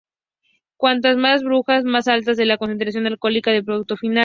Cuantas 0.77 1.15
más 1.15 1.43
burbujas 1.43 1.83
más 1.83 2.07
alta 2.07 2.31
es 2.31 2.39
la 2.39 2.57
concentración 2.57 3.05
alcohólica 3.05 3.51
del 3.51 3.63
producto 3.65 3.97
final. 3.97 4.19